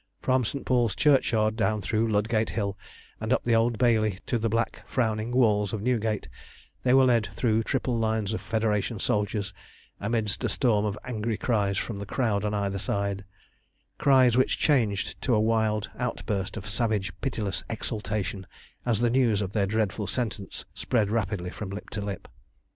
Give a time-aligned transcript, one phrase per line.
[0.19, 0.65] From St.
[0.65, 2.75] Paul's Churchyard, down through Ludgate Hill
[3.19, 6.27] and up the Old Bailey to the black frowning walls of Newgate,
[6.81, 9.53] they were led through triple lines of Federation soldiers
[9.99, 13.25] amidst a storm of angry cries from the crowd on either side,
[13.99, 18.47] cries which changed to a wild outburst of savage, pitiless exultation
[18.87, 22.27] as the news of their dreadful sentence spread rapidly from lip to lip.